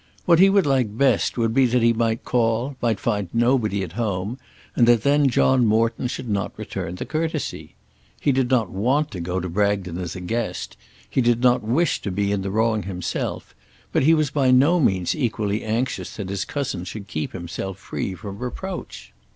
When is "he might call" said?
1.83-2.75